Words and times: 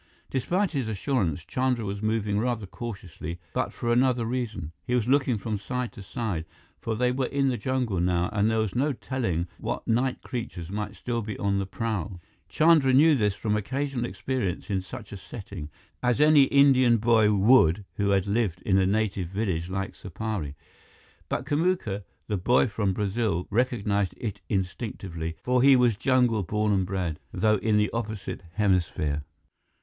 Despite 0.31 0.71
his 0.71 0.87
assurance, 0.87 1.45
Chandra 1.45 1.85
was 1.85 2.01
moving 2.01 2.39
rather 2.39 2.65
cautiously, 2.65 3.39
but 3.53 3.71
for 3.71 3.93
another 3.93 4.25
reason. 4.25 4.71
He 4.83 4.95
was 4.95 5.07
looking 5.07 5.37
from 5.37 5.59
side 5.59 5.91
to 5.91 6.01
side, 6.01 6.45
for 6.79 6.95
they 6.95 7.11
were 7.11 7.27
in 7.27 7.49
the 7.49 7.55
jungle 7.59 7.99
now 7.99 8.27
and 8.33 8.49
there 8.49 8.57
was 8.57 8.73
no 8.73 8.93
telling 8.93 9.47
what 9.59 9.87
night 9.87 10.23
creatures 10.23 10.71
might 10.71 10.95
still 10.95 11.21
be 11.21 11.37
on 11.37 11.59
the 11.59 11.67
prowl. 11.67 12.19
Chandra 12.49 12.93
knew 12.93 13.13
this 13.13 13.35
from 13.35 13.55
occasional 13.55 14.05
experience 14.05 14.71
in 14.71 14.81
such 14.81 15.11
a 15.11 15.17
setting, 15.17 15.69
as 16.01 16.19
any 16.19 16.45
Indian 16.45 16.97
boy 16.97 17.31
would 17.31 17.85
who 17.97 18.09
had 18.09 18.25
lived 18.25 18.63
in 18.63 18.79
a 18.79 18.87
native 18.87 19.27
village 19.27 19.69
like 19.69 19.93
Supari. 19.93 20.55
But 21.29 21.45
Kamuka, 21.45 22.03
the 22.25 22.37
boy 22.37 22.65
from 22.65 22.93
Brazil, 22.93 23.45
recognized 23.51 24.15
it 24.17 24.41
instinctively, 24.49 25.35
for 25.43 25.61
he 25.61 25.75
was 25.75 25.95
jungle 25.95 26.41
born 26.41 26.71
and 26.73 26.87
bred, 26.87 27.19
though 27.31 27.57
in 27.57 27.77
the 27.77 27.91
opposite 27.91 28.41
hemisphere. 28.55 29.23